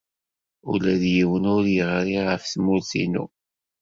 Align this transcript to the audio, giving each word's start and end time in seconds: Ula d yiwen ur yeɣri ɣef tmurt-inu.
Ula 0.71 0.93
d 1.01 1.03
yiwen 1.13 1.45
ur 1.55 1.63
yeɣri 1.75 2.17
ɣef 2.27 2.43
tmurt-inu. 2.51 3.25